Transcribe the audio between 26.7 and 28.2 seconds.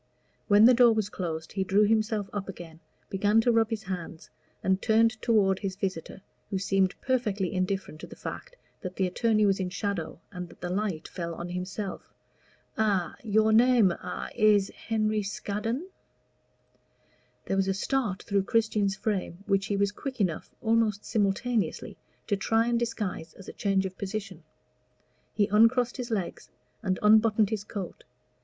and unbuttoned his coat.